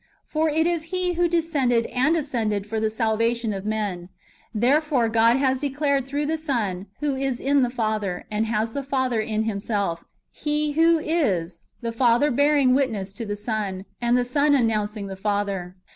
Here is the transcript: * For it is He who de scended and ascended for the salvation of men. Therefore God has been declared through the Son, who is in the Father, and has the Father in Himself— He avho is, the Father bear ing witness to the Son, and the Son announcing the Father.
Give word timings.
* 0.17 0.23
For 0.33 0.49
it 0.49 0.65
is 0.65 0.85
He 0.89 1.13
who 1.13 1.27
de 1.27 1.43
scended 1.43 1.87
and 1.95 2.17
ascended 2.17 2.65
for 2.65 2.79
the 2.79 2.89
salvation 2.89 3.53
of 3.53 3.67
men. 3.67 4.09
Therefore 4.51 5.09
God 5.09 5.37
has 5.37 5.61
been 5.61 5.69
declared 5.73 6.07
through 6.07 6.25
the 6.25 6.39
Son, 6.39 6.87
who 7.01 7.15
is 7.15 7.39
in 7.39 7.61
the 7.61 7.69
Father, 7.69 8.25
and 8.31 8.47
has 8.47 8.73
the 8.73 8.81
Father 8.81 9.19
in 9.21 9.43
Himself— 9.43 10.03
He 10.43 10.73
avho 10.73 11.03
is, 11.05 11.61
the 11.81 11.91
Father 11.91 12.31
bear 12.31 12.57
ing 12.57 12.73
witness 12.73 13.13
to 13.13 13.27
the 13.27 13.35
Son, 13.35 13.85
and 14.01 14.17
the 14.17 14.25
Son 14.25 14.55
announcing 14.55 15.05
the 15.05 15.15
Father. 15.15 15.75